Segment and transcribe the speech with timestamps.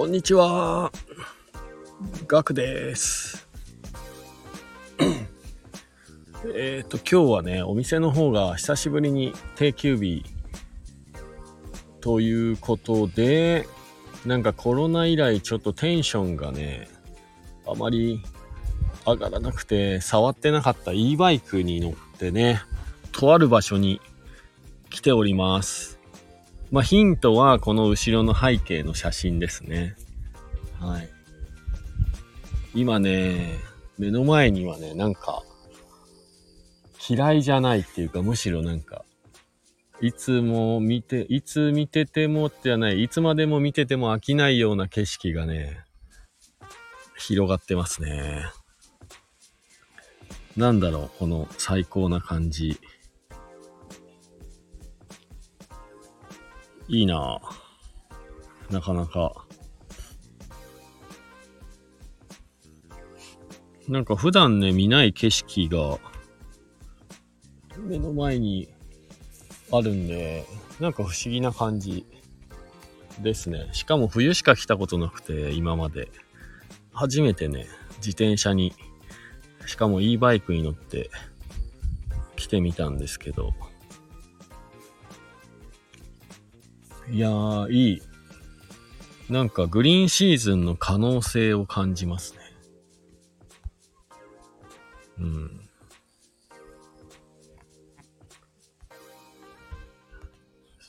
[0.00, 0.90] こんにちは。
[2.26, 3.46] ガクです。
[6.56, 10.24] えっと、今日はね、お店の方が久しぶりに定休日
[12.00, 13.68] ということで、
[14.24, 16.88] なんかコロナ以来ちょっとテンションがね、
[17.66, 18.22] あまり
[19.06, 22.62] 上がらなくて、触ってなかった e バイクに乗ってね、
[23.12, 24.00] とある場所に
[24.88, 25.99] 来ております。
[26.70, 29.96] まあ、ヒントはこの後ろの背景の写真ですね。
[30.78, 31.08] はい。
[32.74, 33.58] 今ね、
[33.98, 35.42] 目の前にはね、なんか、
[37.08, 39.04] 嫌いじゃないっていうか、むしろなんか、
[40.00, 45.80] いつも見て、いつ見ててもじゃない、いつまでも見てても飽きないような景色がね、
[47.18, 48.44] 広がってますね。
[50.56, 52.78] なんだろう、この最高な感じ。
[56.92, 59.46] いいなぁなかなか。
[63.88, 65.98] なんか普段ね、見ない景色が
[67.78, 68.68] 目の前に
[69.70, 70.44] あるんで、
[70.80, 72.04] なんか不思議な感じ
[73.20, 73.68] ですね。
[73.72, 76.10] しかも冬しか来たことなくて、今まで。
[76.92, 77.66] 初めてね、
[77.98, 78.74] 自転車に、
[79.64, 81.08] しかも e バイクに乗って
[82.34, 83.54] 来てみたんですけど、
[87.10, 88.02] いやー、いい。
[89.28, 92.38] なんかグリーンシーズンの可能性を感じますね。
[95.18, 95.60] うん。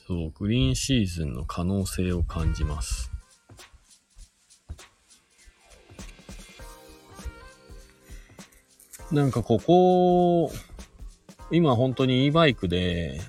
[0.06, 3.10] そう、グリーンシーズンの可能性を感じます。
[9.10, 10.52] なんかここ、
[11.50, 13.20] 今本当に e バイクで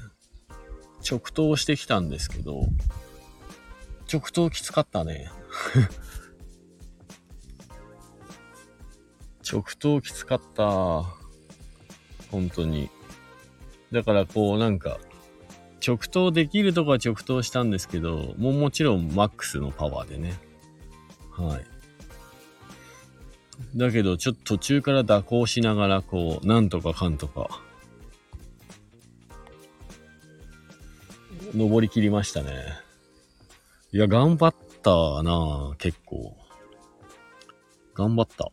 [1.09, 2.65] 直投してきたんですけど、
[4.11, 5.29] 直投きつかったね。
[9.49, 11.03] 直投きつかった。
[12.31, 12.89] 本当に。
[13.91, 14.99] だからこうなんか、
[15.85, 20.39] 直投できるとこは直投したんですけど、もうもちろんマックスのパワーでね。
[21.31, 21.65] はい。
[23.75, 27.61] だけどちょっと途中から蛇行しながらこう、なんとかかんとか、
[31.53, 32.51] 登り切りましたね。
[33.91, 36.35] いや、頑張ったな結構。
[37.93, 38.51] 頑張った。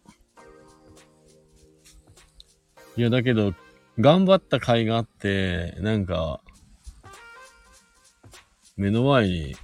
[2.96, 3.54] いや、だけど、
[3.98, 6.42] 頑張った甲斐があって、なんか、
[8.76, 9.56] 目の前に、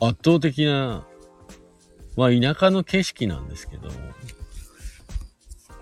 [0.00, 1.06] 圧倒的な、
[2.16, 3.90] まあ、田舎の景色なんですけど、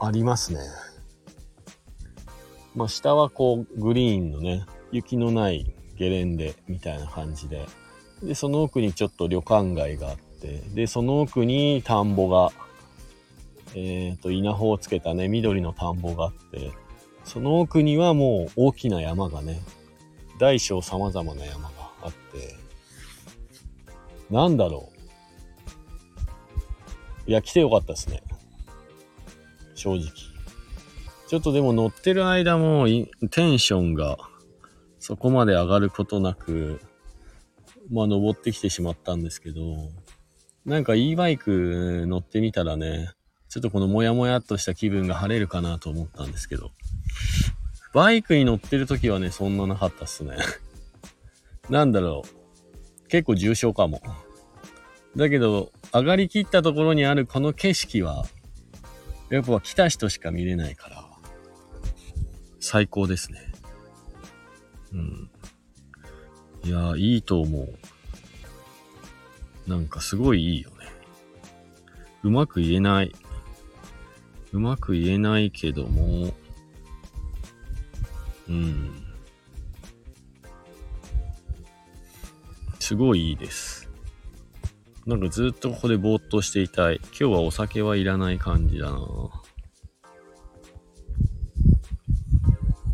[0.01, 0.59] ありますね。
[2.75, 7.67] まあ、下はこう、グリーンのね、雪のないゲレンデみたいな感じで、
[8.23, 12.53] で、その奥にちょっと旅館街があって、で、その奥に田んぼが、
[13.75, 16.73] えっ、と、稲穂をつけたね、緑の田んぼがあって、
[17.25, 19.61] その奥にはもう大きな山がね、
[20.39, 22.57] 大小様々な山があって、
[24.31, 24.91] なんだろ
[27.27, 27.31] う。
[27.31, 28.23] いや、来てよかったですね。
[29.75, 30.34] 正直。
[31.27, 32.87] ちょっとでも乗ってる間も
[33.31, 34.19] テンションが
[34.99, 36.81] そこまで上がることなく、
[37.91, 39.91] まあ登ってきてしまったんですけど、
[40.65, 43.11] なんか e バイク乗ってみたらね、
[43.51, 46.71] ちょっとこのモヤモヤっとした気分が晴れるかなと思ったんですけど、
[47.93, 50.37] バイクに乗ってる時はね、そんななかったっすね。
[51.71, 53.09] なんだろう。
[53.09, 54.03] 結構重症かも。
[55.17, 58.25] だけど、上がりきったところにあるこの景色は、
[59.31, 61.04] やっぱ来た人しか見れないから、
[62.67, 63.53] 最高ですね。
[64.95, 65.31] うん。
[66.65, 67.69] いやー、いいと思
[69.69, 69.71] う。
[69.71, 70.77] なんかすごいいいよね。
[72.23, 73.15] うまく言えない。
[74.53, 76.33] うまく言えないけども、
[78.49, 79.15] うん。
[82.81, 83.91] すごいいいです。
[85.05, 87.01] なんかずっとここでぼーっとしていたい。
[87.09, 89.44] 今日はお酒はいらない感じだな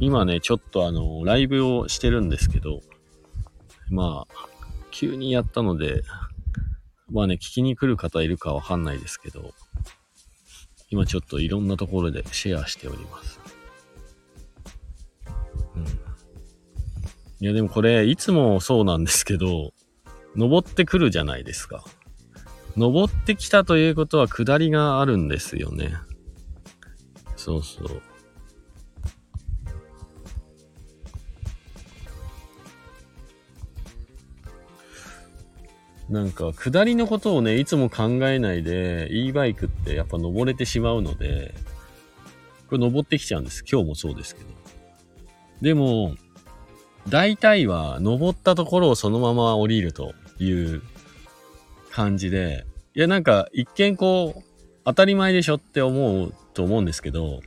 [0.01, 2.81] 今ね、ちょっとあの、ライブをしてるんですけど、
[3.91, 4.49] まあ、
[4.91, 6.03] 急にやったので、
[7.11, 9.53] まあね、聞きに来る方いるかわかんないですけど、
[10.89, 13.41] 今ちょっといろんなところでシェアしております。
[15.77, 15.85] うん。
[15.85, 19.73] いやでもこれ、いつもそうなんですけど、
[20.35, 21.85] 登ってくるじゃないですか。
[22.75, 25.95] 登ってきたということは下りがあるんですよね。
[27.37, 28.03] そうそう。
[36.11, 41.55] なんか、下りのことをね、いつも考えないで、e バイクってやっぱ登れてしまうので、
[42.69, 43.65] これ登ってきちゃうんです。
[43.71, 44.49] 今日もそうですけど。
[45.61, 46.17] でも、
[47.09, 50.83] 大体は登ったところをそのまま降りるという
[51.91, 54.43] 感じで、いやなんか一見こう、
[54.85, 57.41] 当たり前でしょって思うと思うんですけど、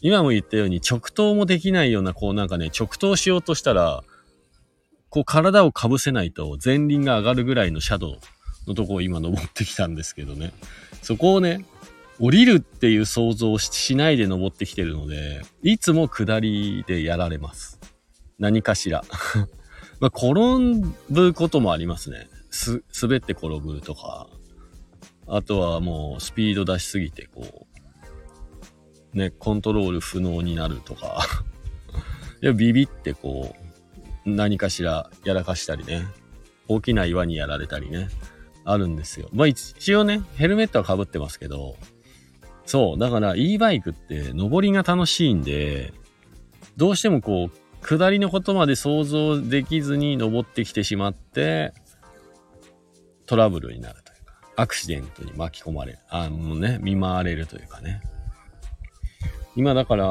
[0.00, 4.04] 今も言ったように直投もできないような、こうなんかね、直投しようとしたら、
[5.10, 8.18] こう体をかぶせないと前輪が上がるぐらいのシャドウ
[8.68, 10.52] のとこを今登ってきたんですけどね。
[11.02, 11.64] そこをね、
[12.20, 17.80] 降りるっていう想像をしないで登ってきてるので、いつも下りでやられます。
[18.38, 19.04] 何かしら。
[20.00, 20.34] まあ、転
[21.10, 22.28] ぶこともありますね。
[22.50, 24.28] す、滑って転ぶとか。
[25.26, 27.66] あとはもうスピード出しすぎて、こ
[29.14, 31.26] う、ね、コントロール不能になるとか。
[32.42, 33.69] いや、ビビってこう、
[34.24, 36.06] 何かしらやらかしたりね、
[36.68, 38.08] 大きな岩にやられたりね、
[38.64, 39.28] あるんですよ。
[39.32, 41.76] まあ一応ね、ヘルメットは被ってますけど、
[42.66, 45.92] そう、だから e バイクって登りが楽しいんで、
[46.76, 51.72] どうしてもこう、下りのことまで想像できずに登ってきてしまって、
[53.26, 55.98] トラブルになるというか、アクシデントに巻き込まれる。
[56.08, 58.00] あのね、見舞われるというかね。
[59.56, 60.06] 今だから、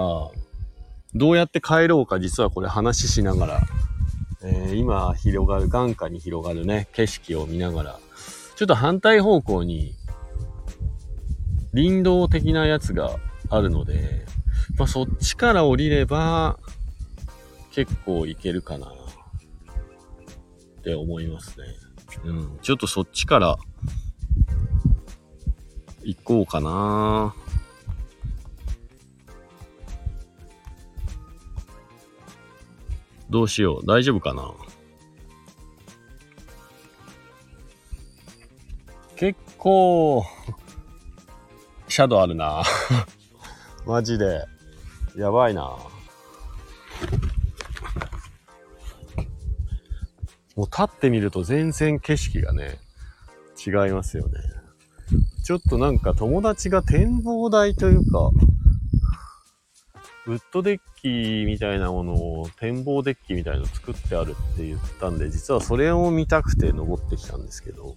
[1.16, 3.62] どうやって帰ろうか実はこれ話しながら
[4.44, 8.00] えー、今広がる、眼下に広がるね、景色を見ながら、
[8.56, 9.96] ちょっと反対方向に
[11.74, 13.18] 林道的なやつが
[13.50, 14.26] あるので、
[14.78, 16.58] まあ、そっちから降りれば
[17.72, 18.92] 結構いけるかなっ
[20.84, 21.66] て思いますね。
[22.26, 22.60] うん。
[22.62, 23.58] ちょっとそっちから
[26.04, 27.36] 行こうかな。
[33.30, 33.86] どうしよう。
[33.86, 34.54] 大丈夫かな？
[39.16, 40.24] 結構、
[41.88, 42.64] シャドウあるな。
[43.86, 44.46] マジで。
[45.16, 45.78] やばいな。
[50.56, 52.80] もう立ってみると全然景色がね、
[53.66, 54.40] 違いますよね。
[55.44, 58.32] ちょっとなんか友達が展望台というか、
[60.30, 67.96] ウッドデッキみたいなものを、展望デッキみたいの作ってあるって言ったんで、実はそれを見たくて登ってきたんですけど、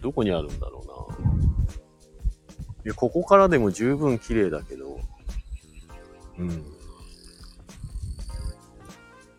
[0.00, 1.28] どこにあるんだろうな。
[2.84, 4.98] いや、ここからでも十分綺麗だけど、
[6.38, 6.64] うん。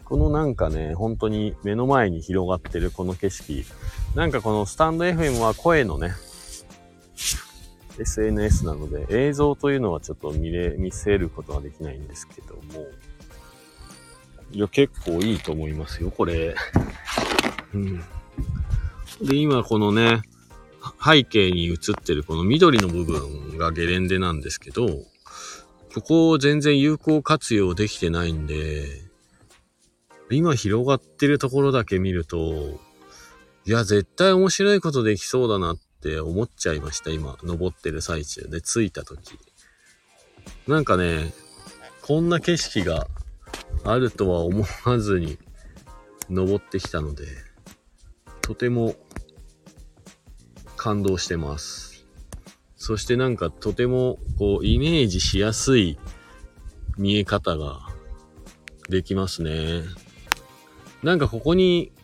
[0.06, 3.66] このなんかね、本当に目の前に広がってるこの景色。
[4.16, 6.14] なんかこのスタンド FM は声のね、
[8.00, 12.88] SNS なので、映像というのはちょっと見れ、見せることはできないんですけども、
[14.52, 16.56] いや、結構いいと思いますよ、これ。
[17.74, 18.04] うん。
[19.22, 20.22] で、今このね、
[21.04, 24.88] 背景に映ってるこの緑の部分がゲレンデなんですけど、
[25.94, 28.86] ここを全然有効活用できてないんで、
[30.30, 32.80] 今広がってるところだけ見ると、
[33.66, 39.40] いや、絶対面白いことできそうだなっって思っちゃいました、今、登ってる最中で、着いた時。
[40.68, 41.34] なんかね、
[42.04, 43.08] こんな景色が
[43.84, 45.40] あるとは思わずに
[46.30, 47.26] 登ってきたので、
[48.42, 48.94] とても
[50.78, 52.06] 感動してます。
[52.76, 55.98] そしてなんかとてもこうイメージしやすい
[57.00, 57.80] 見え方が
[58.90, 59.82] できますね。
[61.02, 61.95] なんかここに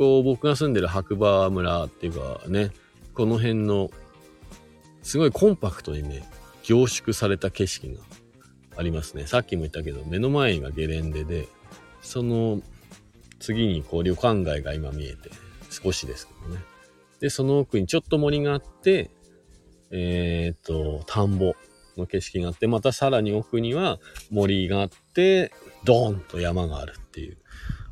[0.00, 2.70] こう、僕が住んでる白馬村っていうかね、
[3.12, 3.90] この辺の、
[5.02, 6.26] すごいコンパクトにね、
[6.62, 8.00] 凝縮された景色が
[8.78, 9.26] ありますね。
[9.26, 11.48] さっきも言ったけど、目の前がゲレンデで、
[12.00, 12.62] その
[13.40, 15.28] 次にこう旅館街が今見えて、
[15.68, 16.62] 少しですけどね。
[17.20, 19.10] で、その奥にちょっと森があって、
[19.90, 21.52] えっ、と、田んぼ
[21.98, 23.98] の景色があって、またさらに奥には
[24.30, 25.52] 森があって、
[25.84, 26.94] ドーンと山がある。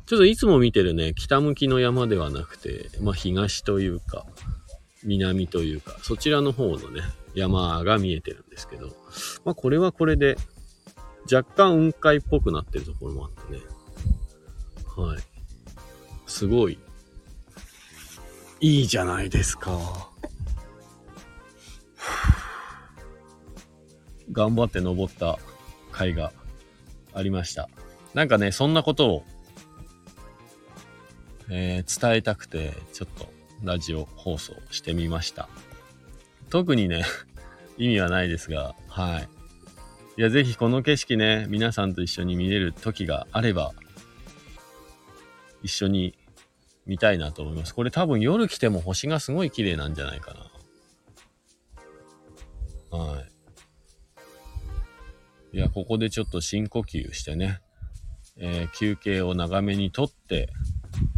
[0.09, 4.25] ちょっといつも見てるね、北向きの山ではなくて、まあ東というか、
[5.03, 7.03] 南というか、そちらの方のね、
[7.35, 8.87] 山が見えてるんですけど、
[9.45, 10.35] まあこれはこれで、
[11.31, 13.59] 若干雲海っぽくなってるところもあってね。
[14.97, 15.19] はい。
[16.25, 16.79] すごい、
[18.61, 20.09] いいじゃないですか。
[24.31, 25.37] 頑張って登った
[25.91, 26.33] 甲斐が
[27.13, 27.69] ありました。
[28.15, 29.23] なんかね、そんなことを
[31.49, 33.31] えー、伝えたくて、ちょっと
[33.63, 35.49] ラジオ放送してみました。
[36.49, 37.05] 特にね、
[37.77, 39.29] 意味はないですが、はい。
[40.17, 43.73] いや、ぜひこの景色ね、皆さんと一緒に見れる時があれば、
[45.63, 46.17] 一緒に
[46.85, 47.73] 見たいなと思います。
[47.73, 50.33] これ多分夜来ても星がすごい綺麗なんじゃないか
[52.91, 52.97] な。
[52.97, 53.23] は
[55.53, 55.57] い。
[55.57, 57.61] いや、ここでちょっと深呼吸してね、
[58.37, 60.49] えー、休憩を長めにとって、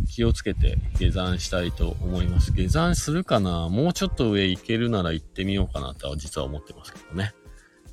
[0.09, 2.51] 気をつけて下山したいと思います。
[2.51, 3.69] 下山するかな？
[3.69, 7.33] もうちょっと上行けるなら行ってみようかなとは実は思ってますけどね。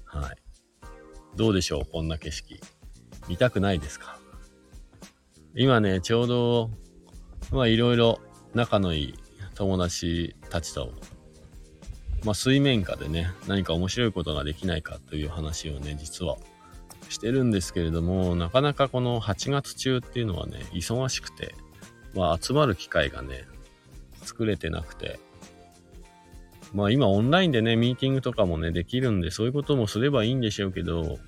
[0.05, 0.37] はい。
[1.37, 1.91] どうでしょう？
[1.91, 2.61] こんな景色。
[3.29, 4.19] 見たくないですか？
[5.55, 6.71] 今ね、ちょうど、
[7.53, 8.21] まあいろいろ
[8.55, 9.15] 仲のいい
[9.55, 10.93] 友達たちと、
[12.25, 16.37] まあ水面下でね、何か面白いことができないかという話をね、実は
[17.09, 21.55] してるんですけれども、なかなかこの8月中っていうのはね、忙しくて、
[22.15, 23.45] まあ集まる機会がね、
[24.23, 25.19] 作れてなくて、
[26.73, 31.19] まあ今オンラインでね、ミーティングとかもね、できるんで、そういうこともすればいいんでしょうけど、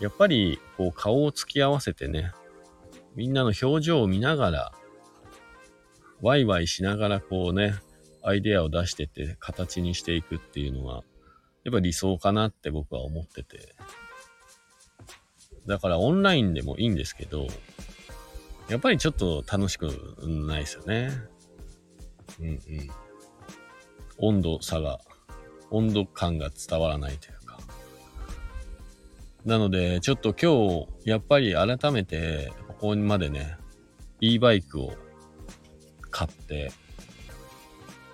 [0.00, 2.32] やっぱりこう顔を突き合わせてね、
[3.14, 4.72] みんなの表情を見ながら、
[6.20, 7.74] ワイワイしながらこうね、
[8.22, 11.02] アイデアを出してって形にしていくっていうのが、
[11.64, 13.74] やっぱ理想かなって僕は思ってて。
[15.66, 17.46] だからオンラインでもいいんですけど、
[18.68, 19.86] やっぱりちょっと楽しく
[20.22, 21.10] ないですよね。
[22.40, 22.60] うんうん。
[24.18, 25.00] 温度差が、
[25.70, 27.58] 温度感が伝わらないというか。
[29.44, 33.56] なので、ちょっと今日、やっぱり改めて、ここまでね、
[34.20, 34.92] e バイクを
[36.10, 36.72] 買って、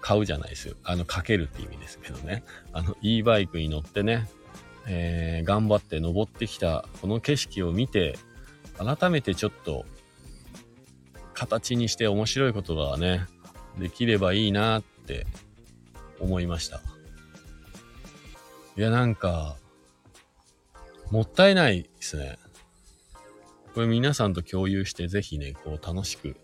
[0.01, 0.77] 買うじゃないですよ。
[0.85, 2.45] あの、かけるって意味ですけどね。
[2.73, 4.29] あの、e バイクに乗ってね、
[4.87, 8.17] えー、頑張って登ってきたこの景色を見て、
[8.79, 9.87] 改めてちょっと、
[11.35, 13.27] 形にして面白いことがね、
[13.79, 15.27] できればいいなって
[16.21, 16.81] 思いました。
[18.77, 19.57] いや、なんか、
[21.11, 22.39] もったいないですね。
[23.75, 26.37] これ皆さんと共有してぜひね、こう楽しく、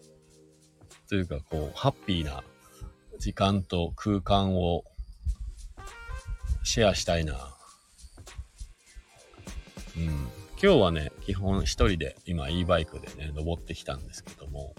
[1.08, 2.44] というかこう、ハッピーな
[3.18, 4.84] 時間と空間を
[6.62, 7.56] シェアしたいな。
[9.96, 10.39] うん。
[10.62, 14.74] 今日はね、基本一人で今 e バイクでね、登ってきたんですけども、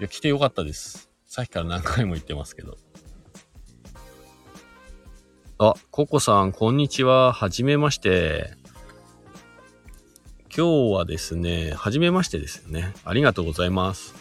[0.00, 1.10] いや、来てよかったです。
[1.26, 2.78] さっきから何回も言ってますけど。
[5.58, 7.34] あ、ココさん、こんにちは。
[7.34, 8.54] はじめまして。
[10.56, 12.94] 今日はですね、はじめましてですよね。
[13.04, 14.14] ありがとうございます。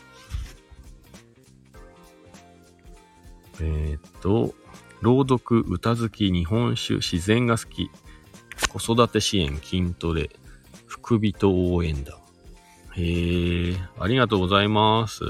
[3.62, 4.53] えー、っと、
[5.01, 7.89] 朗読、歌好き、日本酒、自然が好き、
[8.67, 10.29] 子育て支援、筋トレ、
[11.08, 12.20] 福人応援だ。
[12.98, 15.24] へえ、ありがとうございます。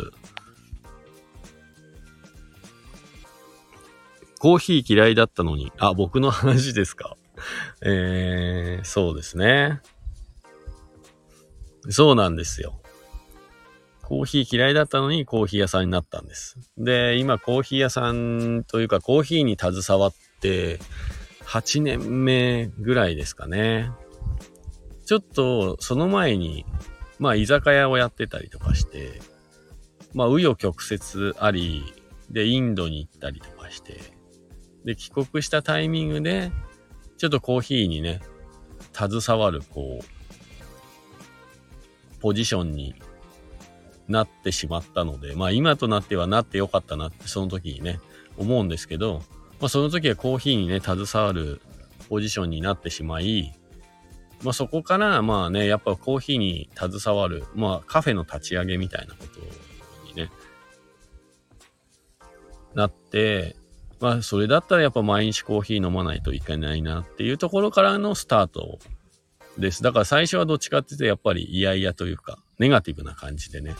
[4.40, 7.16] コーヒー嫌いだったのに、あ、僕の話ですか。
[7.84, 9.82] えー、そうですね。
[11.90, 12.82] そうなんですよ。
[14.02, 16.58] コーヒー嫌いだったのにコーヒー屋さんになったんです。
[16.80, 20.80] で、今コーヒー屋さんというかコーヒーに携わって
[21.46, 23.92] 8年目ぐらいですかね。
[25.08, 26.66] ちょっとその前に、
[27.18, 29.22] まあ居酒屋をやってたりとかして、
[30.14, 31.94] まあ紆余曲折あり、
[32.30, 34.02] でインドに行ったりとかして、
[34.84, 36.52] で、帰国したタイミングで、
[37.18, 38.20] ちょっとコーヒーにね、
[38.92, 40.06] 携わる、こう、
[42.20, 42.94] ポジションに
[44.10, 48.02] なってしまったので、まあ今となってはなってよかったなってその時にね、
[48.38, 49.24] 思うんですけど、
[49.62, 51.62] まあその時はコーヒーにね、携わる
[52.10, 53.58] ポジションになってしまい、
[54.44, 59.40] まあそこからまあね、やっぱコーヒーに携わる、まあカフェの立ち上げみたいなこと
[60.10, 60.32] にね、
[62.74, 63.56] なって、
[64.00, 68.78] まあ、それだったらやっぱ毎日コーヒー飲まないといけないなっていうところからのスタート
[69.58, 69.82] です。
[69.82, 73.76] だから最初はどっちかっていうとやっぱり嫌々というか、ネガティブな感じでね、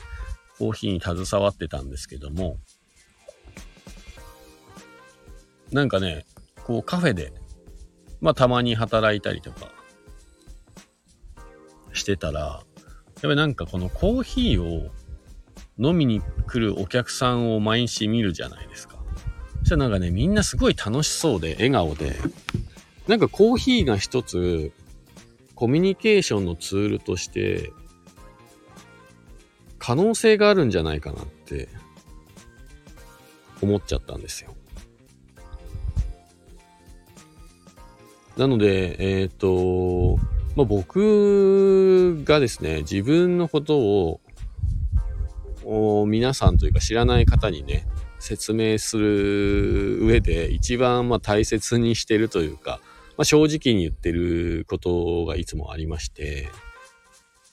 [0.58, 2.58] コーヒーに携わってたんですけども、
[5.72, 6.26] なんかね、
[6.64, 7.32] こうカフェで、
[8.20, 9.70] まあたまに働いたりとか
[11.98, 14.92] してたら、やっぱりなんかこのコーヒーを
[15.80, 18.98] 飲みに来るお客さんを毎日見るじゃないですか。
[19.60, 22.16] そしたらなんかね、みんなすごい楽しそうで、笑顔で、
[23.08, 24.72] なんかコーヒーが一つ、
[25.56, 27.72] コミュニケーションのツールとして、
[29.80, 31.70] 可能性があるんじゃないかなって
[33.62, 34.56] 思っちゃったんですよ。
[38.38, 40.20] なので、えっ、ー、と、
[40.58, 44.20] まあ、僕がですね、自分のこと
[45.64, 47.86] を皆さんというか知らない方にね、
[48.18, 52.80] 説明する上で一番ま大切にしてるというか、
[53.18, 56.50] まあ、正直に言ってることがいつもありまして、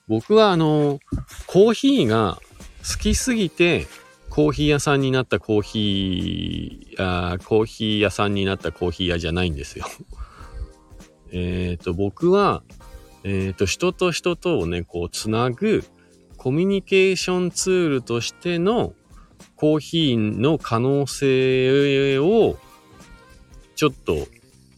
[0.08, 0.99] 僕はあの、
[1.46, 2.38] コーヒーが
[2.90, 3.87] 好きすぎて
[4.30, 9.84] コーヒー屋さんになったコーヒー、あーコーヒー屋さんになったコーヒー屋じゃないんですよ。
[11.37, 12.62] えっと、僕は、
[13.25, 15.83] えっ、と、人と人とをね、こう、つなぐ
[16.37, 18.93] コミュニケーションツールとしての
[19.57, 22.59] コーヒーの可能性を
[23.76, 24.26] ちょっと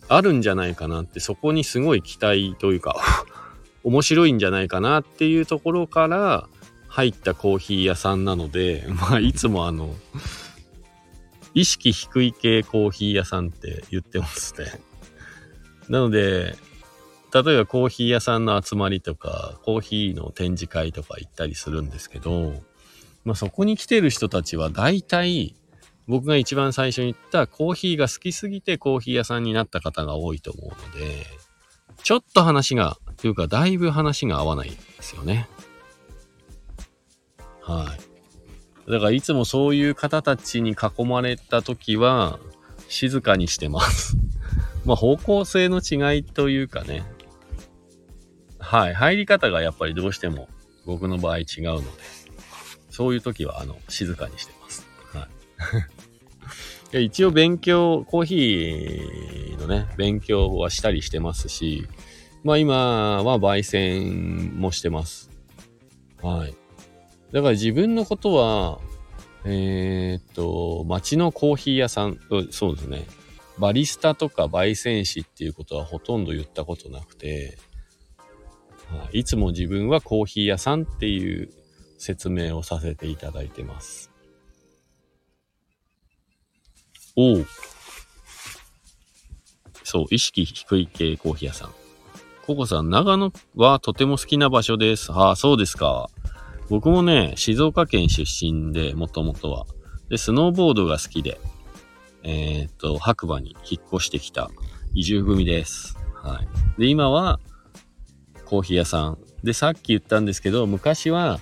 [0.09, 2.97] あるんじゃないかなってそこにすごい期待というか
[3.83, 6.49] 面白いんじゃないかなっていうところから
[6.89, 9.95] 入ったコーヒー屋さんなので まあいつもあの
[11.55, 14.81] 意識低い系コーヒー屋さんって言ってますね。
[15.89, 16.57] なので
[17.43, 22.55] 例えばコーヒー屋さんの集まりとか、コーヒーの展示会とか行ったりするんですけど、
[23.25, 25.55] まあそこに来てる人たちは大体、
[26.07, 31.27] 僕が一番最初に言ったコーヒーが好きすぎてコーヒー屋さんになった方が多いと思うので、
[32.03, 35.49] ちょっと話が、というかだいぶ話が合わないんですよね。
[37.61, 37.95] は
[38.87, 38.91] い。
[38.91, 42.39] だからいつもそういう方たちに囲まれた時は、
[42.89, 44.17] 静かにしてます
[44.87, 47.03] まあ方向性の違いというかね、
[48.67, 48.95] はい。
[48.95, 50.49] 入り方がやっぱりどうしても
[50.87, 51.87] 僕の場合違うので、
[52.91, 54.85] そういう時は、あの、静かにしてます。
[55.13, 55.29] は
[56.93, 57.05] い。
[57.07, 61.87] 一応勉強、コーヒーのね、勉強はしたりしてますし、
[62.43, 65.31] まあ今は焙煎もしてます。
[66.21, 66.55] はい。
[67.31, 68.81] だから自分のことは、
[69.45, 72.19] えー、っと、街のコーヒー屋さん、
[72.51, 73.07] そうですね。
[73.59, 77.59] バリスタとか焙煎士っていうことはほとんど言ったことなくて、
[79.13, 81.51] いつも自分はコーヒー屋さんっていう
[81.99, 84.11] 説明をさせていただいてます。
[87.17, 87.45] おお。
[89.85, 91.71] そう、意識低い系コーヒー屋さん。
[92.47, 95.13] ココさん、長野はとても好きな場所です。
[95.13, 96.11] ああ、そうですか。
[96.69, 99.67] 僕もね、静岡県出身で、もともとは。
[100.09, 101.41] で、スノーボードが好きで、
[102.23, 104.51] えー、っと、白馬に引っ越してきた
[104.95, 105.97] 移住組です。
[106.15, 106.41] は
[106.77, 106.81] い。
[106.81, 107.41] で、今は、
[108.47, 109.19] コーヒー屋さん。
[109.45, 111.41] で、さっき言ったんですけど、昔は、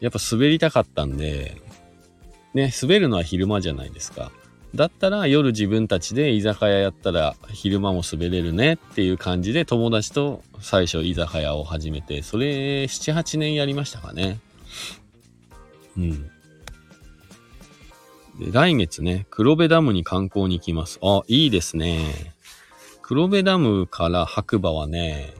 [0.00, 1.56] やっぱ滑りたかったんで、
[2.54, 4.30] ね、滑るのは昼間じゃないですか。
[4.74, 14.40] だったら夜自分たちで居酒屋やったら昼間も滑れるねっていう感じで友達と最初居酒屋を始めて、それ7、8年やりましたかね。
[15.96, 16.22] うん。
[18.38, 20.98] で来月ね、黒部ダムに観光に行きます。
[21.02, 22.34] あ、いいですね。
[23.02, 25.34] 黒部ダムから白馬はね、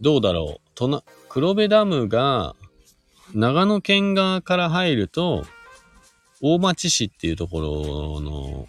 [0.00, 0.70] どうだろう。
[0.74, 2.54] とな、黒部ダムが、
[3.34, 5.44] 長野県側から入ると、
[6.40, 8.68] 大町市っていうところの、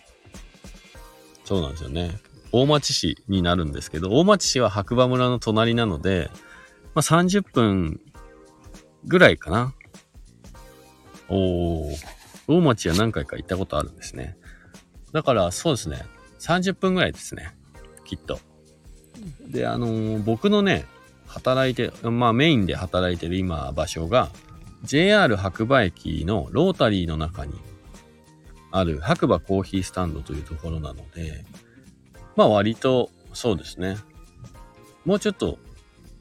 [1.45, 2.19] そうなんですよね。
[2.51, 6.29] 大町市になるんですけど、大町市は白馬村の隣なので、
[6.95, 7.99] まあ、30分
[9.05, 9.73] ぐらいかな。
[11.29, 11.95] おー。
[12.47, 14.35] 大町は何回か行ったことあるんですね。
[15.11, 16.03] だからそうですね。
[16.39, 17.55] 30分ぐらいですね。
[18.05, 18.39] きっと。
[19.47, 20.85] で、あのー、僕のね、
[21.29, 24.29] 働いて、まあメインで働いてる今場所が
[24.83, 27.53] JR 白馬駅のロータリーの中に
[28.71, 31.45] ある白馬コーヒースタンドというところなので、
[32.35, 33.97] まあ割とそうですね。
[35.05, 35.57] もうちょっと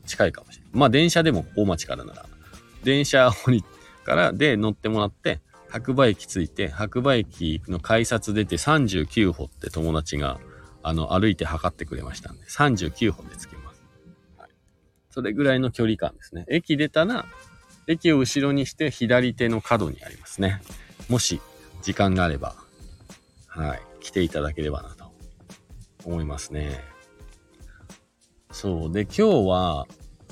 [0.07, 0.71] 近いかもしれない。
[0.75, 2.27] まあ電車でも大町からなら、
[2.85, 3.31] 電車
[4.05, 5.41] からで乗ってもらって、
[5.71, 10.41] 白馬駅着いて、白馬駅の改札出て39歩って友達が
[10.83, 13.58] あの歩いて測ってくれましたんで、39歩で着きます。
[15.11, 16.45] それぐらいの距離感ですね。
[16.49, 17.27] 駅出たら、
[17.87, 20.61] 駅を後ろにして左手の角にありますね。
[21.09, 21.41] もし
[21.83, 22.55] 時間があれば、
[23.47, 25.11] はい、来ていただければなと
[26.05, 26.81] 思いますね。
[28.51, 28.93] そう。
[28.93, 29.87] で、今日は、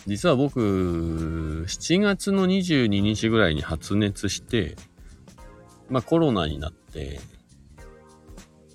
[0.07, 4.77] 実は僕、7月の22日ぐらいに発熱して、
[5.89, 7.21] まあコロナになって、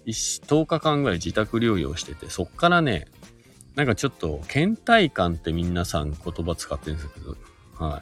[0.05, 3.07] 10日間ぐらい自宅療養してて、そっからね、
[3.75, 7.37] なんかちょっと、倦怠感って皆さん言葉使ってるんですけど、
[7.77, 8.01] は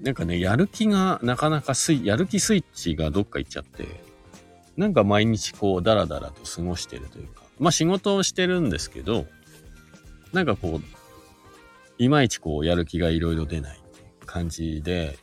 [0.00, 0.04] い。
[0.04, 3.86] なんかね、やる気がなかなかスイ、やる気スイッチがどっか行っちゃって、
[4.76, 9.26] なんか毎日こう、ダラダラと過ごしてるというか、まあ仕事をしてるんですけど、
[10.32, 10.82] なんかこう、
[11.98, 13.80] いまいちこう、やる気がいろいろ出ない
[14.26, 15.18] 感じで、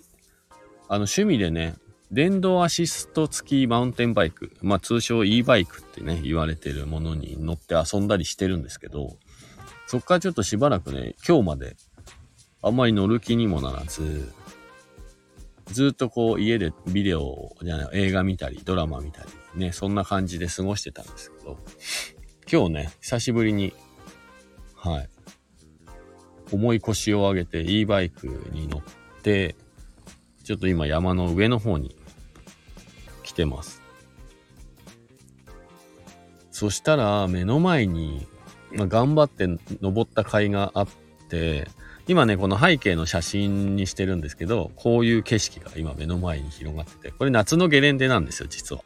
[0.88, 1.76] あの趣味でね、
[2.12, 9.18] 電動アシスト付きマウンテンバイク、まあ通称 e バイクってね、言われてるものに乗って遊んだりしてるんですけど、
[9.86, 11.76] そっからちょっとしばらくね、今日まで
[12.64, 14.32] あんまり乗る気にもならず、
[15.68, 19.24] ずっとこう家でビデオじゃない、映画見たり、ドラマ見た
[19.56, 21.60] り、ね、そんな感じで過ごしてたんですけど、
[22.52, 23.72] 今日ね、久しぶりに、
[24.74, 25.10] はい、
[26.52, 29.56] 重い腰を上げて e バイクに乗って、
[30.44, 31.96] ちょっと今山の上の方に
[33.40, 33.82] てます。
[36.52, 38.28] そしたら、目の前に、
[38.74, 39.48] まあ、頑張って
[39.82, 40.88] 登った甲斐があっ
[41.30, 41.70] て、
[42.08, 48.84] 今ね、この背景の写真にしてるんですけど、こういう景色が今目の前に広がってて、これ夏のゲレンデなんですよ、実は。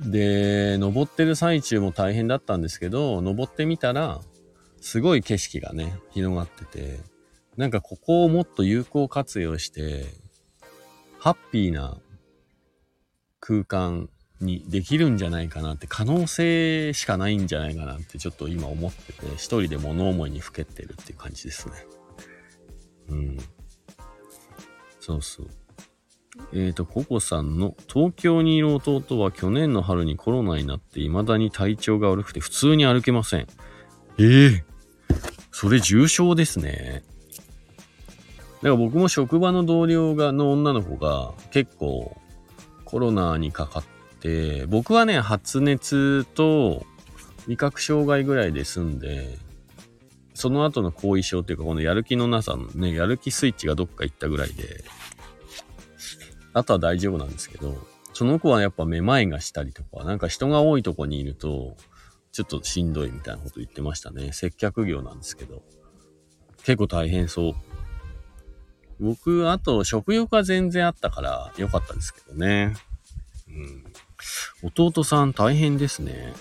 [0.00, 4.20] で、登ってる最中も大変だったんですけど、登ってみたら、
[4.80, 7.00] すごい景色がね、広がってて、
[7.56, 10.04] なんかここをもっと有効活用して、
[11.24, 11.96] ハッピーな
[13.46, 14.08] 空間
[14.40, 21.74] にできるんじゃないかなって可能性しかないんじゃないかなってちょっと今思ってて一人で物思いにふけてるっていう感じですね。
[23.10, 23.38] うん。
[24.98, 25.48] そうそう。
[26.54, 33.40] えっ、ー、と、ココさんの東京にいる弟は去年の春にコロナになって未だに体調が悪くて普通に歩けません。
[33.40, 33.46] え
[34.18, 34.62] えー、
[35.52, 37.04] それ重症ですね。
[38.62, 42.16] だから僕も職場の同僚が、の女の子が結構
[42.94, 43.84] コロナにかかっ
[44.20, 46.86] て、僕はね、発熱と
[47.48, 49.36] 味覚障害ぐらいで済んで、
[50.32, 54.84] その後の後遺症っていうか、このやる気のなさのね、やる気スイッチがどっか行ったぐらいで、
[56.52, 61.76] あとは大丈夫なんですけど、その子はやっぱめまいがしたりとか、なんか人が多いとこにいると、
[62.30, 64.32] ちょっとしんどいみたいなこと言ってましたね。
[64.32, 65.64] 接客業なんですけど。
[66.58, 67.54] 結構大変そう。
[69.00, 72.74] 僕、あと食欲は全然あったから良かったですけどね。
[73.48, 73.84] うん。
[74.62, 76.32] 弟さん大変ですね。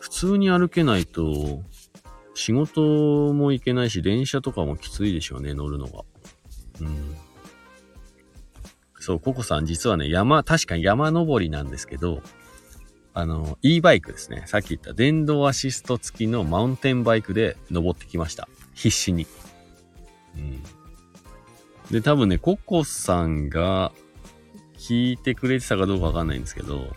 [0.00, 1.62] 普通に歩けないと、
[2.34, 6.04] 仕事も行けないし、電車とかもきついでしょうね、乗るのが。
[6.80, 7.16] うん。
[9.00, 12.22] そう、ココさん実はね、山、確かに山登りなんですけど、
[13.12, 14.42] あの、e バイクですね。
[14.46, 18.48] さっき言った電動アシスト付きのマウンテンバイクで登ってきました。
[18.74, 19.26] 必死に。
[21.90, 23.92] で、多分ね、ココさんが
[24.78, 26.94] 聞いてくれてたかどうかわかんないんですけど、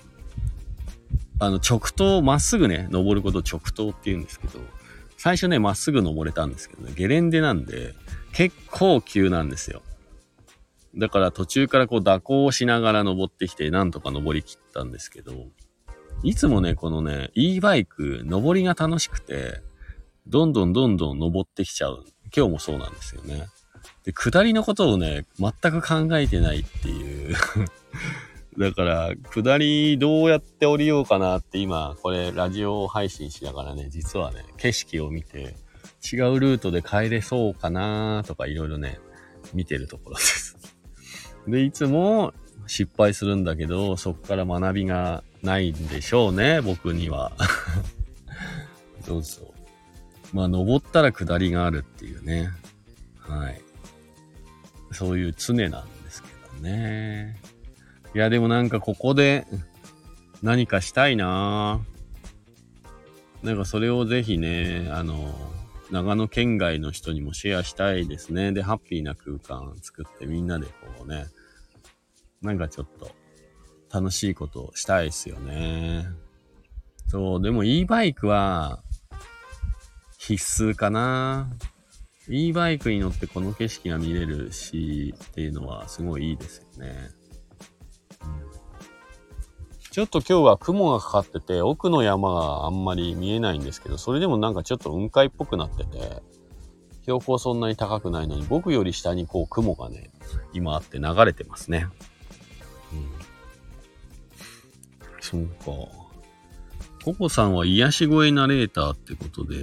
[1.39, 4.59] あの、直投、まっすぐね、登ること直投って言うんですけど、
[5.17, 7.93] 最初ね、まっすぐ登れたんですけどね、ゲレンデなんで、
[8.33, 9.81] 結構急なんですよ。
[10.95, 15.33] だから途中からこう蛇行しながら登ってきて、なんとか登りきったんですけど、
[16.23, 19.61] いつもね、このね、e バイク、登りが楽しくて、
[20.25, 22.03] どんどんどんどん登ってきちゃう。
[22.35, 23.47] 今日もそうなんですよね。
[24.03, 27.35] で、下りのことをね、全く考えてないっていう
[28.57, 35.55] だから、下りどうやって降りようかなって今、これラジオ配信しながらね、実はね、景色を見て、
[36.11, 38.99] 違うルートで帰れそうかなとかいろいろね、
[39.53, 40.57] 見てるところです
[41.47, 42.33] で、いつも
[42.65, 47.31] 失敗するんだけど、そっから学びがないんでしょうね、僕には。
[49.05, 49.56] そうそう。
[50.33, 52.49] まあ、登ったら下りがあるっていうね。
[53.19, 53.61] はい。
[54.91, 57.37] そういう常なんですけどね。
[58.15, 59.45] いや、でもなんかここで
[60.41, 61.81] 何かしたいな
[63.43, 65.35] なんかそれをぜひね、あの、
[65.91, 68.51] 長野県外の人にもシェアしたいですね。
[68.51, 71.27] で、ハッピーな空間作ってみんなでこうね、
[72.41, 73.11] なんかちょっと
[73.93, 76.07] 楽しいことをしたいですよね。
[77.07, 78.83] そう、でも e バイクは
[80.27, 81.47] 必須かな
[82.27, 87.09] e バイクに乗ってこの景色が見れるしっていうのはすごいいいですよね。
[89.89, 96.21] ちょっと今日は雲がかかってて奥の山があんまり見えないんですけど、それでもなんかちょっと雲海っぽくなってて、
[97.03, 100.11] 標高そんなに高くないのに僕より下にこう雲がね、
[100.51, 101.87] 今あって流れてますね。
[102.91, 103.09] うん。
[105.21, 105.67] そうか。
[107.05, 109.55] ココさんは癒し声ナレーターってことで、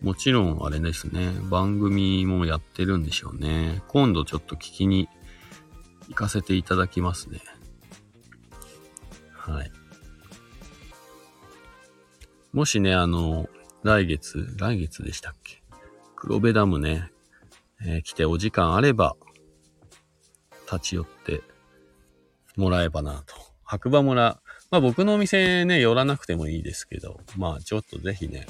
[0.00, 3.82] もちろんあれですね、番組もやってるんでしょうね。
[3.88, 5.08] 今度ちょっと聞きに
[6.08, 7.40] 行かせていただきますね。
[9.32, 9.72] はい。
[12.52, 13.48] もしね、あの、
[13.82, 15.62] 来月、来月でしたっけ？
[16.16, 17.10] 黒部ダムね、
[17.84, 19.16] えー、来てお時間あれば、
[20.70, 21.42] 立ち寄って
[22.56, 23.34] もらえばなと。
[23.64, 28.46] 白馬村、まあ僕のお店ね、寄らなくてもいいですけど、まあちょっとぜひね、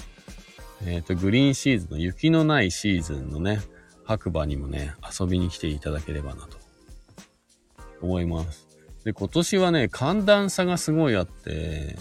[0.85, 3.61] えっ、ー、と、グリーンシーズンの雪のないシーズンのね、
[4.05, 6.59] 白馬にもね、遊びに来ていただければなと
[8.01, 8.69] 思います。
[9.05, 11.97] で、今年はね、寒暖差がすごいあって、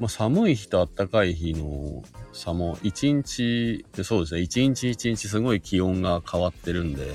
[0.00, 2.02] まあ、寒い日と暖かい日の
[2.32, 7.12] 差も1日、そうですね、1日1日すごい気温が変わってるんで、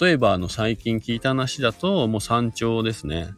[0.00, 3.28] 例えばあの最近聞いた話だと、もう山頂ですね。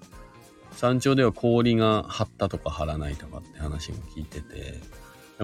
[0.73, 4.81] 山頂では氷が張ったとか張らないとかって話も聞いてて、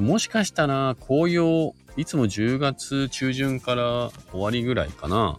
[0.00, 5.38] もしかしたら紅葉、いつも10月中旬から終わりぐらいかな。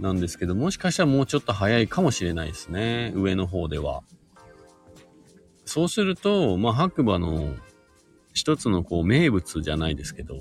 [0.00, 3.12] なんですけど、もしかしたらもうちょっと早いかもしれないですね。
[3.14, 4.02] 上の方では。
[5.64, 7.54] そうすると、まあ、白馬の
[8.32, 10.36] 一つのこう名物じゃないですけど、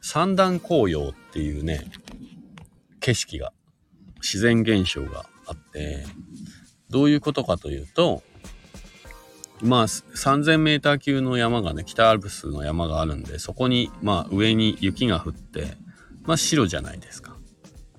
[0.00, 1.84] 三段紅葉っていうね、
[3.00, 3.52] 景色が、
[4.20, 6.04] 自然現象があって、
[6.90, 8.22] どういうことかというと、
[9.62, 15.76] まあ、3000メーター級の山がね、北アルプスの山があるんで、そこに、まあ、上に雪が降って、
[16.24, 17.36] まあ、白じゃないですか。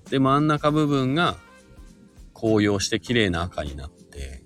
[0.08, 1.36] で、真ん中部分が
[2.34, 4.42] 紅葉して綺麗な赤になって、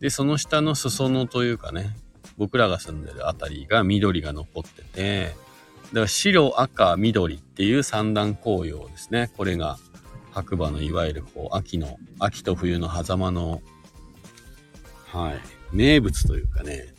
[0.00, 1.96] で、その下の裾野というかね、
[2.36, 5.34] 僕らが住んでるあたりが緑が残ってて、
[5.88, 9.30] だから白、赤、緑っていう三段紅葉ですね。
[9.36, 9.78] これが
[10.32, 13.62] 白馬のいわゆるこう秋の、秋と冬の狭間の、
[15.06, 16.94] はい、名物というかね、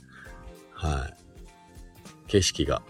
[0.73, 2.82] はい、景色が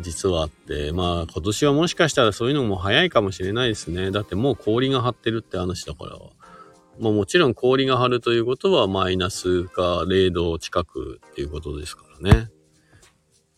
[0.00, 4.10] 実はあって、まあ今年はもしかしたらそういうのも早いかもしれないですね。
[4.10, 6.18] だってもう氷が張ってるって話だから。
[6.98, 12.50] まあもちろん氷が張るということはマイナスか0度近くっていうことですからね。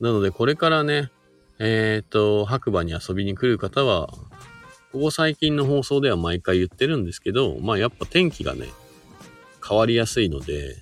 [0.00, 1.11] なのでこれからね、
[1.59, 4.09] えっ、ー、と、白馬に遊びに来る方は、
[4.92, 8.68] ここ最近の放送では毎回言ってるんですけど、まあやっぱ天気がね、
[9.66, 10.76] 変わりやすいので、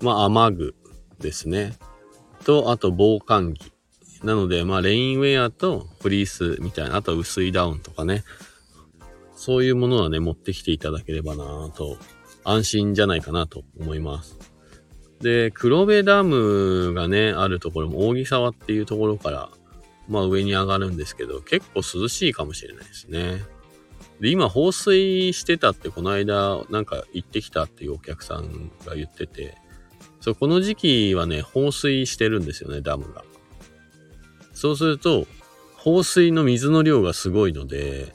[0.00, 0.74] まあ雨具
[1.20, 1.74] ですね。
[2.44, 3.72] と、あと防寒着。
[4.22, 8.24] なので、まあ、レインウェアとフリースみたいな、あと薄いダウンとかね、
[9.36, 11.96] そういうものはね、持ってきていただければなと、
[12.44, 14.36] 安心じゃないかなと思います。
[15.20, 19.50] で、黒部ダムがね、あるところも、扇沢っていうところから、
[20.08, 23.42] まあ上に上がるんですけど、結構涼しいかもしれないですね。
[24.20, 29.56] で、今放水してたってこの間なんか行ってきたっていうお客さんが言ってて、
[30.28, 33.24] そう、この時期はね、放水してるんですよね、ダムが。
[34.52, 35.26] そうすると、
[35.74, 38.14] 放水の水の量がすごいので、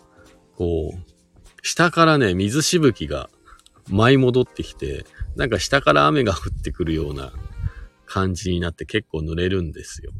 [0.55, 3.31] こう、下からね、水しぶきが
[3.89, 7.33] 舞い戻ってきて、なんか下から雨が降ってくるような
[8.05, 10.11] 感じになって結構濡れるんですよ。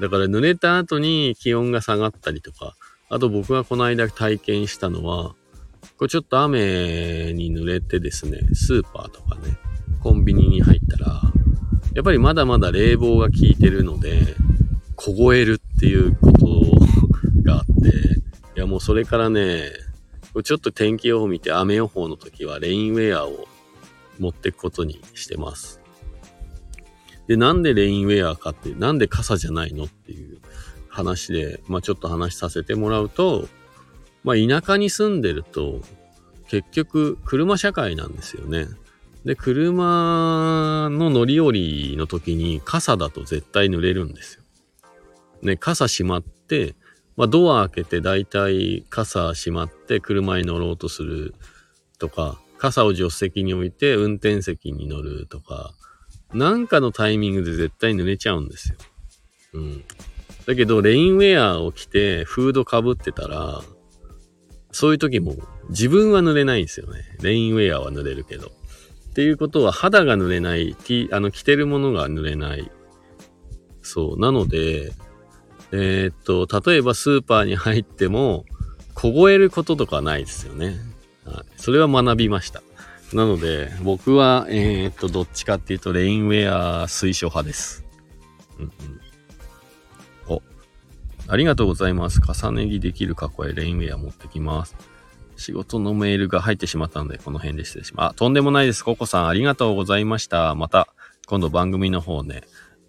[0.00, 2.74] だから濡れた後に気温が下がったりとか、
[3.08, 5.36] あと僕がこの間体験したのは、
[5.98, 9.56] これちょっと雨に濡れてですね、スーパーとかね、
[10.04, 11.22] コンビニに入ったら、
[11.94, 14.36] やっぱりまだまだ冷房が効いてるので、
[14.96, 16.46] 凍えるっていうこと
[17.42, 18.20] があって、
[18.54, 19.70] いやもうそれからね、
[20.42, 23.48] ちょっと天気予報見て雨予報の時はレインウェアを
[24.18, 25.80] 持ってくことにしてます。
[27.26, 30.38] で、なんでレインウェアかって、なんで傘じゃないのっていう
[30.88, 33.48] 話で、まあちょっと話させてもらうと、
[34.22, 35.80] まあ田舎に住んでると、
[36.48, 38.66] 結局車社会なんですよね。
[39.24, 44.42] で、車の乗り降りの時に傘だと絶対濡れるんですよ。
[45.42, 46.74] ね、傘閉まって、
[47.16, 51.34] まあ、ドア開けて大体傘閉まって車に乗ろうとする
[51.98, 55.72] とか、傘を助手席に置いて運転席に乗るとか、
[56.32, 58.76] なんかのタイミングで絶対濡れちゃうんですよ。
[59.54, 59.84] うん。
[60.46, 63.62] だけど、レインウェアを着てフードかぶってたら、
[64.72, 65.36] そういう時も
[65.70, 67.00] 自分は濡れないんですよね。
[67.22, 68.50] レインウェアは濡れるけど。
[69.14, 70.76] っていうことは肌が濡れない、
[71.12, 72.68] あの着てるものが濡れない。
[73.80, 74.20] そう。
[74.20, 74.92] なので、
[75.70, 78.44] えー、っと、例えばスーパーに入っても、
[78.94, 80.80] 凍えることとかないですよね。
[81.24, 82.60] はい、それは学びました。
[83.12, 87.84] なので、僕は、えー、っと、どっちかっていうと、レインウェア推奨派です。
[88.58, 88.72] うんうん。
[90.34, 90.42] お、
[91.28, 92.20] ありがとうございます。
[92.20, 94.74] 重ね着できる過去へレインウェア持ってきます。
[95.36, 98.12] 仕事のメールが入ってしまったので、この辺で失礼します。
[98.12, 98.84] あ、とんでもないです。
[98.84, 100.54] ココさん、ありがとうございました。
[100.54, 100.88] また、
[101.26, 102.42] 今度番組の方ね、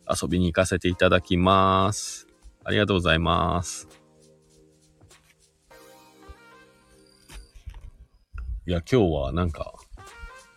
[0.10, 2.27] 遊びに行かせていただきます。
[2.63, 3.88] ありがとうございます。
[8.67, 9.73] いや、今日はなんか、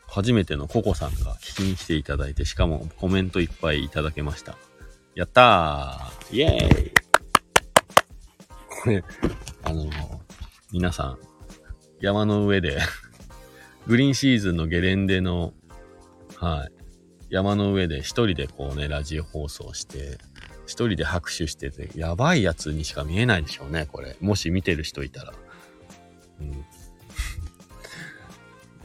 [0.07, 4.57] 初めてのココさんが聞きに来ていただいて、しかもコメントいっぱいいただけました。
[5.15, 6.93] やったーイェーイ
[8.83, 9.05] これ、
[9.65, 9.91] あの、
[10.73, 11.19] 皆さん、
[12.01, 12.79] 山の上で
[13.87, 15.53] グリーンシーズンのゲレンデの、
[16.37, 16.73] はい、
[17.31, 20.19] 山の上で一人でこうね、ラジオ放送して、
[20.67, 24.17] 一人で拍手してて、やばいやつにしか見えないでしょうね、これ。
[24.21, 25.33] もし見てる人いたら。
[26.41, 26.53] うん、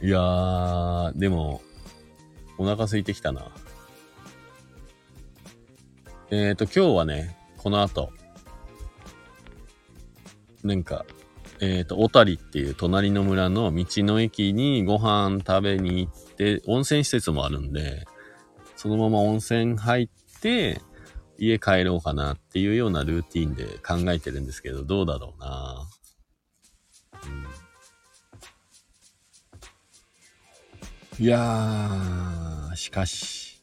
[0.06, 1.62] いやー、でも、
[2.56, 3.50] お腹空いてきたな。
[6.30, 8.12] えっ、ー、と、今日はね、この後、
[10.62, 11.04] なんか、
[11.60, 18.04] えっ、ー、と、小谷っていう隣の村の道の駅にご飯食べに行って、温泉施設もあるんで、
[18.76, 20.08] そのまま温泉入っ
[20.40, 20.80] て、
[21.38, 25.88] 家帰ろうかなっていうようなルーティンで考えてるんですけど、どうだろうな、
[31.18, 33.60] うん、いやー、しかし、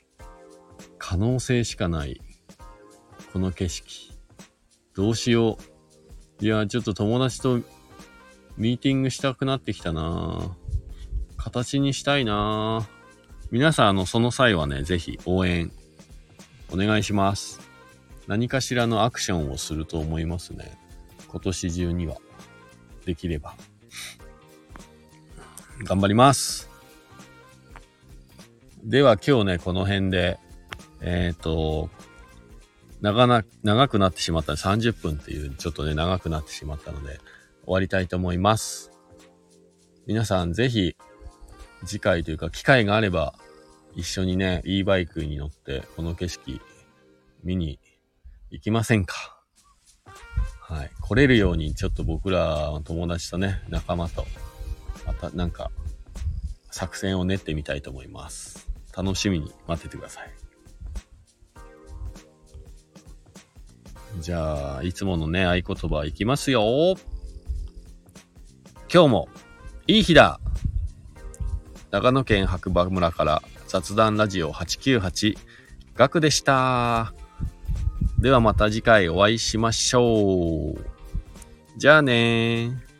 [0.97, 2.21] 可能性しかない。
[3.32, 4.12] この景色。
[4.93, 5.58] どうしよ
[6.41, 6.45] う。
[6.45, 7.60] いやー、ちょっと友達と
[8.62, 10.56] ミーティングしたくなってきたな
[11.36, 12.88] 形にしたいな
[13.50, 15.71] 皆さん、あの、その際はね、ぜひ応援
[16.71, 17.60] お願いします。
[18.28, 20.78] 何かしらのアクションをすると思いますね。
[21.28, 22.17] 今年中には。
[23.04, 23.56] できれば。
[25.84, 26.69] 頑張ります。
[28.84, 30.38] では今日ね、この辺で、
[31.00, 31.89] えっ、と、
[33.02, 37.19] 長な、長くなってしまった30分っていう、ちょっとね、長くなってしまったので、
[37.65, 38.91] 終わりたいと思います。
[40.06, 40.95] 皆さんぜひ、
[41.86, 43.34] 次回というか、機会があれば、
[43.95, 46.62] 一緒にね、e バイクに乗って、この景色、
[47.43, 47.80] 見に
[48.50, 49.15] 行きませんか？
[50.62, 50.91] はい。
[51.02, 54.26] 来れるように、ちょっと僕ら友達とね、仲間と、
[55.06, 55.71] またなんか、
[56.71, 58.69] 作戦を練ってみたいと思います。
[58.95, 60.32] 楽しみに待っててください。
[64.19, 66.95] じゃあ、いつものね、合言葉いきますよ。
[68.93, 69.30] 今日も、
[69.88, 70.41] いい日だ
[71.91, 75.38] 長野県白馬村から雑談ラジオ898、
[75.95, 77.13] ガクでした。
[78.19, 80.86] ではまた次回お会いしましょう。
[81.77, 82.90] じゃあね。